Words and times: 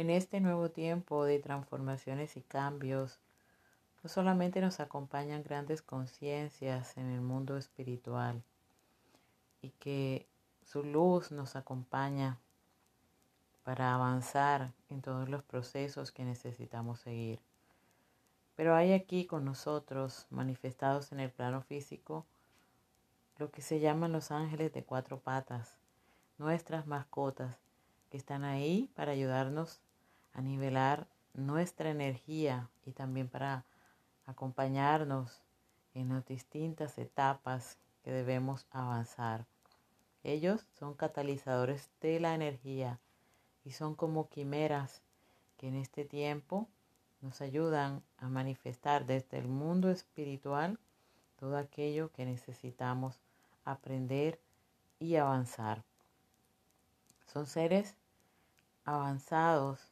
En 0.00 0.08
este 0.08 0.40
nuevo 0.40 0.70
tiempo 0.70 1.26
de 1.26 1.40
transformaciones 1.40 2.38
y 2.38 2.40
cambios, 2.40 3.18
no 4.02 4.08
solamente 4.08 4.62
nos 4.62 4.80
acompañan 4.80 5.42
grandes 5.42 5.82
conciencias 5.82 6.96
en 6.96 7.10
el 7.10 7.20
mundo 7.20 7.58
espiritual 7.58 8.42
y 9.60 9.68
que 9.78 10.26
su 10.64 10.84
luz 10.84 11.32
nos 11.32 11.54
acompaña 11.54 12.38
para 13.62 13.94
avanzar 13.94 14.72
en 14.88 15.02
todos 15.02 15.28
los 15.28 15.42
procesos 15.42 16.12
que 16.12 16.24
necesitamos 16.24 17.00
seguir. 17.00 17.38
Pero 18.56 18.74
hay 18.74 18.94
aquí 18.94 19.26
con 19.26 19.44
nosotros, 19.44 20.26
manifestados 20.30 21.12
en 21.12 21.20
el 21.20 21.30
plano 21.30 21.60
físico, 21.60 22.24
lo 23.36 23.50
que 23.50 23.60
se 23.60 23.80
llaman 23.80 24.12
los 24.12 24.30
ángeles 24.30 24.72
de 24.72 24.82
cuatro 24.82 25.20
patas, 25.20 25.76
nuestras 26.38 26.86
mascotas, 26.86 27.58
que 28.10 28.16
están 28.16 28.44
ahí 28.44 28.90
para 28.94 29.12
ayudarnos 29.12 29.82
a 30.32 30.40
nivelar 30.40 31.06
nuestra 31.34 31.90
energía 31.90 32.68
y 32.84 32.92
también 32.92 33.28
para 33.28 33.64
acompañarnos 34.26 35.40
en 35.94 36.10
las 36.10 36.26
distintas 36.26 36.98
etapas 36.98 37.78
que 38.02 38.12
debemos 38.12 38.66
avanzar. 38.70 39.46
Ellos 40.22 40.66
son 40.78 40.94
catalizadores 40.94 41.90
de 42.00 42.20
la 42.20 42.34
energía 42.34 42.98
y 43.64 43.72
son 43.72 43.94
como 43.94 44.28
quimeras 44.28 45.02
que 45.56 45.68
en 45.68 45.76
este 45.76 46.04
tiempo 46.04 46.68
nos 47.20 47.40
ayudan 47.40 48.02
a 48.18 48.28
manifestar 48.28 49.06
desde 49.06 49.38
el 49.38 49.48
mundo 49.48 49.90
espiritual 49.90 50.78
todo 51.38 51.56
aquello 51.56 52.10
que 52.12 52.24
necesitamos 52.24 53.18
aprender 53.64 54.38
y 54.98 55.16
avanzar. 55.16 55.82
Son 57.26 57.46
seres 57.46 57.94
avanzados 58.84 59.89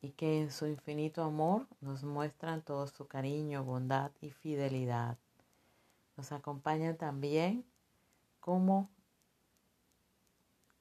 y 0.00 0.10
que 0.10 0.40
en 0.40 0.50
su 0.50 0.66
infinito 0.66 1.22
amor 1.22 1.66
nos 1.80 2.04
muestran 2.04 2.62
todo 2.62 2.86
su 2.86 3.06
cariño, 3.06 3.64
bondad 3.64 4.12
y 4.20 4.30
fidelidad. 4.30 5.18
Nos 6.16 6.32
acompañan 6.32 6.96
también 6.96 7.64
como 8.40 8.88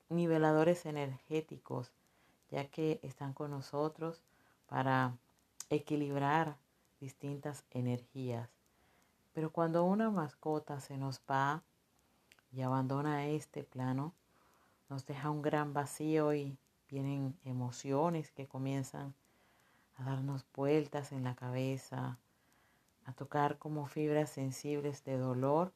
niveladores 0.10 0.86
energéticos, 0.86 1.92
ya 2.50 2.68
que 2.70 3.00
están 3.04 3.34
con 3.34 3.52
nosotros 3.52 4.22
para 4.68 5.18
equilibrar 5.70 6.58
distintas 7.00 7.66
energías. 7.72 8.50
Pero 9.34 9.52
cuando 9.52 9.84
una 9.84 10.10
mascota 10.12 10.80
se 10.80 10.98
nos 10.98 11.22
va 11.30 11.64
y 12.52 12.62
abandona 12.62 13.28
este 13.28 13.64
plano, 13.64 14.14
nos 14.90 15.06
deja 15.06 15.30
un 15.30 15.42
gran 15.42 15.74
vacío 15.74 16.34
y 16.34 16.58
vienen 16.96 17.38
emociones 17.44 18.32
que 18.32 18.48
comienzan 18.48 19.14
a 19.98 20.06
darnos 20.06 20.46
vueltas 20.56 21.12
en 21.12 21.26
la 21.26 21.36
cabeza, 21.36 22.20
a 23.04 23.12
tocar 23.12 23.58
como 23.58 23.86
fibras 23.86 24.30
sensibles 24.30 25.04
de 25.04 25.18
dolor. 25.18 25.74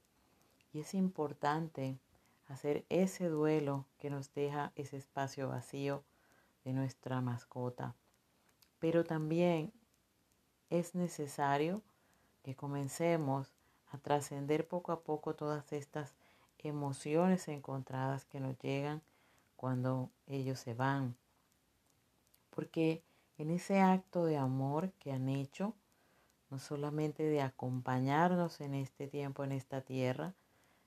Y 0.71 0.79
es 0.79 0.93
importante 0.93 1.99
hacer 2.47 2.85
ese 2.87 3.27
duelo 3.27 3.85
que 3.97 4.09
nos 4.09 4.33
deja 4.33 4.71
ese 4.75 4.95
espacio 4.95 5.49
vacío 5.49 6.05
de 6.63 6.71
nuestra 6.71 7.19
mascota. 7.19 7.95
Pero 8.79 9.03
también 9.03 9.73
es 10.69 10.95
necesario 10.95 11.81
que 12.43 12.55
comencemos 12.55 13.53
a 13.91 13.97
trascender 13.97 14.69
poco 14.69 14.93
a 14.93 15.01
poco 15.01 15.35
todas 15.35 15.73
estas 15.73 16.15
emociones 16.59 17.49
encontradas 17.49 18.23
que 18.23 18.39
nos 18.39 18.57
llegan 18.59 19.01
cuando 19.59 20.09
ellos 20.25 20.57
se 20.57 20.73
van. 20.73 21.17
Porque 22.49 23.03
en 23.37 23.51
ese 23.51 23.81
acto 23.81 24.23
de 24.23 24.37
amor 24.37 24.93
que 24.99 25.11
han 25.11 25.27
hecho, 25.27 25.75
no 26.49 26.59
solamente 26.59 27.23
de 27.23 27.41
acompañarnos 27.41 28.61
en 28.61 28.73
este 28.73 29.09
tiempo, 29.09 29.43
en 29.43 29.51
esta 29.51 29.81
tierra, 29.81 30.33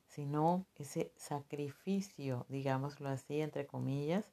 sino 0.08 0.64
ese 0.76 1.12
sacrificio, 1.16 2.46
digámoslo 2.48 3.10
así, 3.10 3.42
entre 3.42 3.66
comillas, 3.66 4.24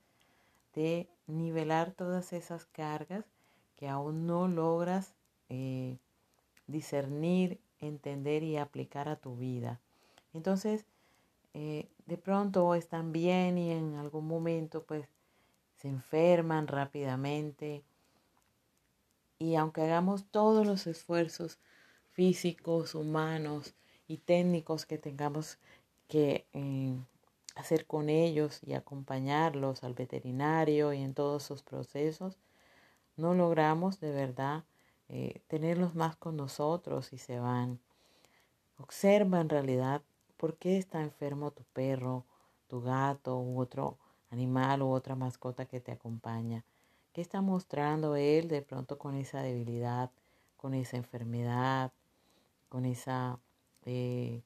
de 0.74 1.10
nivelar 1.28 1.92
todas 1.92 2.32
esas 2.32 2.64
cargas 2.64 3.26
que 3.76 3.90
aún 3.90 4.26
no 4.26 4.48
logras 4.48 5.16
eh, 5.50 5.98
discernir, 6.68 7.60
entender 7.80 8.44
y 8.44 8.56
aplicar 8.56 9.10
a 9.10 9.18
tu 9.18 9.36
vida. 9.36 9.82
Entonces, 10.34 10.86
eh, 11.54 11.90
de 12.10 12.18
pronto 12.18 12.74
están 12.74 13.12
bien 13.12 13.60
y 13.60 13.72
en 13.72 13.96
algún 13.96 14.28
momento 14.28 14.84
pues 14.84 15.08
se 15.78 15.88
enferman 15.88 16.68
rápidamente. 16.68 17.84
Y 19.38 19.56
aunque 19.56 19.84
hagamos 19.84 20.26
todos 20.32 20.66
los 20.66 20.88
esfuerzos 20.88 21.60
físicos, 22.10 22.96
humanos 22.96 23.76
y 24.08 24.18
técnicos 24.18 24.88
que 24.88 24.98
tengamos 24.98 25.60
que 26.08 26.48
eh, 26.54 26.98
hacer 27.56 27.86
con 27.86 28.10
ellos 28.10 28.60
y 28.64 28.74
acompañarlos 28.74 29.84
al 29.84 29.94
veterinario 29.94 30.92
y 30.94 31.04
en 31.04 31.14
todos 31.14 31.44
sus 31.44 31.62
procesos, 31.62 32.40
no 33.18 33.36
logramos 33.36 34.00
de 34.00 34.12
verdad 34.12 34.64
eh, 35.10 35.42
tenerlos 35.48 35.94
más 35.94 36.16
con 36.16 36.36
nosotros 36.36 37.14
y 37.14 37.20
se 37.20 37.40
van. 37.40 37.80
Observa 38.78 39.42
en 39.42 39.50
realidad 39.50 40.02
por 40.40 40.56
qué 40.56 40.78
está 40.78 41.02
enfermo 41.02 41.52
tu 41.52 41.64
perro, 41.74 42.26
tu 42.70 42.82
gato 42.82 43.38
u 43.38 43.60
otro 43.60 43.98
animal 44.30 44.82
u 44.82 44.90
otra 44.90 45.16
mascota 45.16 45.66
que 45.66 45.82
te 45.82 45.92
acompaña. 45.92 46.64
¿Qué 47.12 47.20
está 47.20 47.42
mostrando 47.42 48.16
él 48.16 48.48
de 48.48 48.62
pronto 48.62 48.98
con 48.98 49.16
esa 49.16 49.42
debilidad, 49.42 50.12
con 50.56 50.74
esa 50.74 50.96
enfermedad, 50.96 51.92
con 52.70 52.86
esa, 52.86 53.38
eh, 53.84 54.42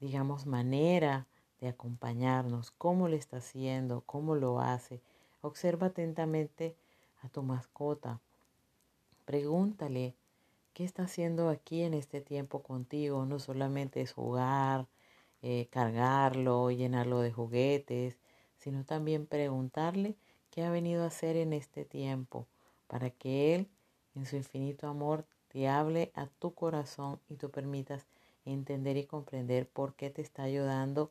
digamos, 0.00 0.46
manera 0.46 1.28
de 1.60 1.68
acompañarnos? 1.68 2.72
¿Cómo 2.72 3.06
le 3.06 3.18
está 3.18 3.36
haciendo? 3.36 4.00
¿Cómo 4.00 4.34
lo 4.34 4.58
hace? 4.58 5.00
Observa 5.42 5.88
atentamente 5.88 6.74
a 7.22 7.28
tu 7.28 7.44
mascota. 7.44 8.20
Pregúntale 9.26 10.16
qué 10.78 10.84
está 10.84 11.02
haciendo 11.02 11.48
aquí 11.48 11.82
en 11.82 11.92
este 11.92 12.20
tiempo 12.20 12.62
contigo. 12.62 13.26
No 13.26 13.40
solamente 13.40 14.00
es 14.00 14.12
jugar, 14.12 14.86
eh, 15.42 15.66
cargarlo, 15.72 16.70
llenarlo 16.70 17.18
de 17.18 17.32
juguetes, 17.32 18.16
sino 18.58 18.84
también 18.84 19.26
preguntarle 19.26 20.14
qué 20.52 20.62
ha 20.62 20.70
venido 20.70 21.02
a 21.02 21.08
hacer 21.08 21.34
en 21.34 21.52
este 21.52 21.84
tiempo 21.84 22.46
para 22.86 23.10
que 23.10 23.56
Él, 23.56 23.68
en 24.14 24.24
su 24.24 24.36
infinito 24.36 24.86
amor, 24.86 25.26
te 25.48 25.66
hable 25.66 26.12
a 26.14 26.26
tu 26.28 26.54
corazón 26.54 27.18
y 27.28 27.34
tú 27.34 27.50
permitas 27.50 28.06
entender 28.44 28.96
y 28.98 29.04
comprender 29.04 29.68
por 29.68 29.96
qué 29.96 30.10
te 30.10 30.22
está 30.22 30.44
ayudando, 30.44 31.10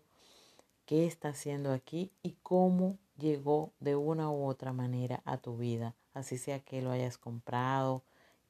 qué 0.85 1.05
está 1.05 1.27
haciendo 1.27 1.73
aquí 1.73 2.13
y 2.23 2.37
cómo 2.41 2.97
llegó 3.17 3.73
de 3.81 3.97
una 3.97 4.31
u 4.31 4.45
otra 4.45 4.71
manera 4.71 5.21
a 5.25 5.35
tu 5.39 5.57
vida 5.57 5.93
así 6.17 6.37
sea 6.37 6.59
que 6.59 6.81
lo 6.81 6.91
hayas 6.91 7.17
comprado, 7.17 8.03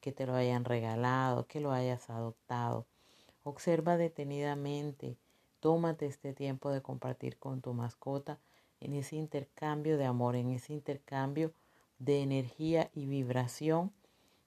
que 0.07 0.13
te 0.13 0.25
lo 0.25 0.35
hayan 0.35 0.63
regalado, 0.63 1.47
que 1.47 1.59
lo 1.59 1.73
hayas 1.73 2.09
adoptado. 2.09 2.85
Observa 3.43 3.97
detenidamente, 3.97 5.17
tómate 5.59 6.05
este 6.05 6.31
tiempo 6.31 6.71
de 6.71 6.81
compartir 6.81 7.35
con 7.35 7.59
tu 7.59 7.73
mascota 7.73 8.39
en 8.79 8.93
ese 8.93 9.17
intercambio 9.17 9.97
de 9.97 10.05
amor, 10.05 10.37
en 10.37 10.49
ese 10.49 10.71
intercambio 10.71 11.51
de 11.99 12.21
energía 12.21 12.89
y 12.93 13.05
vibración 13.05 13.91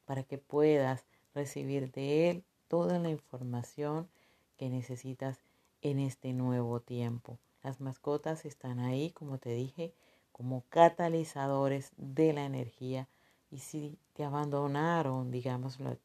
para 0.07 0.23
que 0.23 0.39
puedas 0.39 1.05
recibir 1.35 1.93
de 1.93 2.31
él 2.31 2.45
toda 2.67 2.99
la 2.99 3.11
información 3.11 4.09
que 4.57 4.71
necesitas 4.71 5.41
en 5.83 5.99
este 5.99 6.33
nuevo 6.33 6.81
tiempo. 6.81 7.39
Las 7.63 7.83
mascotas 7.83 8.47
están 8.47 8.79
ahí, 8.79 9.11
como 9.11 9.37
te 9.37 9.51
dije, 9.51 9.93
como 10.33 10.65
catalizadores 10.71 11.93
de 11.99 12.33
la 12.33 12.47
energía 12.47 13.09
y 13.51 13.59
si 13.59 13.99
te 14.13 14.25
abandonaron, 14.25 15.31
digámoslo 15.31 15.97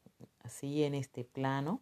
así, 0.42 0.84
en 0.84 0.94
este 0.94 1.24
plano, 1.24 1.80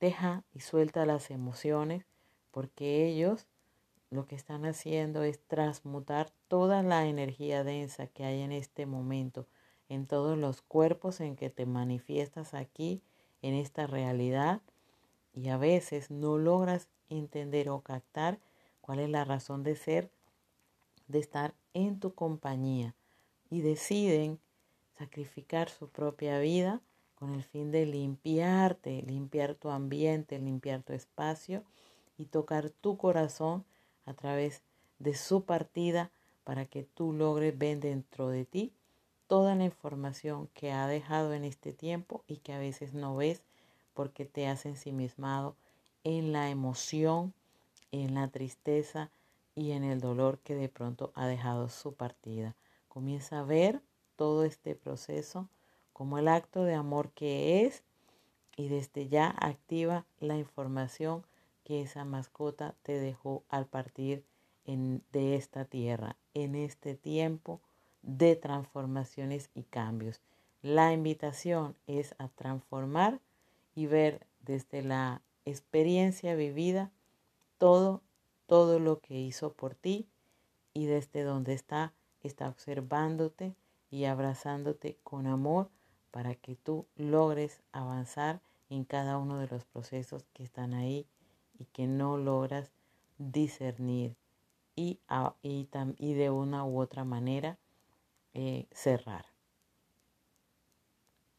deja 0.00 0.44
y 0.52 0.60
suelta 0.60 1.06
las 1.06 1.30
emociones 1.30 2.04
porque 2.50 3.06
ellos 3.06 3.46
lo 4.10 4.26
que 4.26 4.36
están 4.36 4.64
haciendo 4.64 5.22
es 5.22 5.40
transmutar 5.46 6.30
toda 6.48 6.82
la 6.82 7.06
energía 7.06 7.64
densa 7.64 8.06
que 8.06 8.24
hay 8.24 8.40
en 8.40 8.52
este 8.52 8.86
momento, 8.86 9.46
en 9.88 10.06
todos 10.06 10.38
los 10.38 10.62
cuerpos 10.62 11.20
en 11.20 11.36
que 11.36 11.50
te 11.50 11.66
manifiestas 11.66 12.54
aquí, 12.54 13.02
en 13.42 13.54
esta 13.54 13.86
realidad, 13.86 14.60
y 15.34 15.48
a 15.48 15.56
veces 15.56 16.10
no 16.10 16.38
logras 16.38 16.88
entender 17.08 17.68
o 17.68 17.80
captar 17.82 18.38
cuál 18.80 18.98
es 19.00 19.08
la 19.08 19.24
razón 19.24 19.62
de 19.62 19.76
ser 19.76 20.10
de 21.06 21.18
estar 21.18 21.54
en 21.74 22.00
tu 22.00 22.14
compañía 22.14 22.94
y 23.50 23.62
deciden 23.62 24.40
sacrificar 24.98 25.68
su 25.68 25.88
propia 25.88 26.38
vida 26.40 26.80
con 27.14 27.32
el 27.34 27.42
fin 27.42 27.70
de 27.70 27.86
limpiarte, 27.86 29.02
limpiar 29.02 29.54
tu 29.54 29.70
ambiente, 29.70 30.38
limpiar 30.38 30.82
tu 30.82 30.92
espacio 30.92 31.64
y 32.16 32.26
tocar 32.26 32.70
tu 32.70 32.96
corazón 32.96 33.64
a 34.06 34.14
través 34.14 34.62
de 34.98 35.14
su 35.14 35.44
partida 35.44 36.10
para 36.44 36.64
que 36.64 36.82
tú 36.82 37.12
logres 37.12 37.56
ver 37.56 37.80
dentro 37.80 38.28
de 38.28 38.44
ti 38.44 38.72
toda 39.26 39.54
la 39.54 39.64
información 39.64 40.48
que 40.54 40.72
ha 40.72 40.86
dejado 40.86 41.34
en 41.34 41.44
este 41.44 41.72
tiempo 41.72 42.24
y 42.26 42.38
que 42.38 42.52
a 42.52 42.58
veces 42.58 42.94
no 42.94 43.16
ves 43.16 43.42
porque 43.94 44.24
te 44.24 44.46
has 44.46 44.64
ensimismado 44.64 45.56
en 46.04 46.32
la 46.32 46.50
emoción, 46.50 47.34
en 47.92 48.14
la 48.14 48.28
tristeza 48.28 49.10
y 49.54 49.72
en 49.72 49.84
el 49.84 50.00
dolor 50.00 50.38
que 50.38 50.54
de 50.54 50.68
pronto 50.68 51.12
ha 51.14 51.26
dejado 51.26 51.68
su 51.68 51.94
partida. 51.94 52.56
Comienza 52.88 53.40
a 53.40 53.44
ver 53.44 53.82
todo 54.18 54.42
este 54.42 54.74
proceso 54.74 55.48
como 55.92 56.18
el 56.18 56.26
acto 56.26 56.64
de 56.64 56.74
amor 56.74 57.12
que 57.12 57.64
es 57.64 57.84
y 58.56 58.66
desde 58.68 59.08
ya 59.08 59.30
activa 59.38 60.04
la 60.18 60.36
información 60.36 61.24
que 61.62 61.82
esa 61.82 62.04
mascota 62.04 62.74
te 62.82 62.98
dejó 62.98 63.44
al 63.48 63.66
partir 63.66 64.24
en, 64.64 65.04
de 65.12 65.36
esta 65.36 65.64
tierra, 65.64 66.16
en 66.34 66.56
este 66.56 66.96
tiempo 66.96 67.60
de 68.02 68.34
transformaciones 68.34 69.50
y 69.54 69.62
cambios. 69.62 70.20
La 70.62 70.92
invitación 70.92 71.76
es 71.86 72.16
a 72.18 72.28
transformar 72.28 73.20
y 73.76 73.86
ver 73.86 74.26
desde 74.40 74.82
la 74.82 75.22
experiencia 75.44 76.34
vivida 76.34 76.90
todo, 77.58 78.02
todo 78.46 78.80
lo 78.80 78.98
que 78.98 79.14
hizo 79.14 79.52
por 79.52 79.76
ti 79.76 80.08
y 80.74 80.86
desde 80.86 81.22
donde 81.22 81.52
está, 81.52 81.92
está 82.22 82.48
observándote 82.48 83.54
y 83.90 84.04
abrazándote 84.04 84.98
con 85.02 85.26
amor 85.26 85.70
para 86.10 86.34
que 86.34 86.56
tú 86.56 86.86
logres 86.96 87.62
avanzar 87.72 88.40
en 88.70 88.84
cada 88.84 89.18
uno 89.18 89.38
de 89.38 89.48
los 89.48 89.64
procesos 89.64 90.24
que 90.32 90.42
están 90.42 90.74
ahí 90.74 91.06
y 91.58 91.64
que 91.66 91.86
no 91.86 92.18
logras 92.18 92.72
discernir 93.18 94.16
y, 94.76 95.00
y, 95.42 95.68
y 95.98 96.14
de 96.14 96.30
una 96.30 96.64
u 96.64 96.80
otra 96.80 97.04
manera 97.04 97.58
eh, 98.34 98.68
cerrar. 98.70 99.26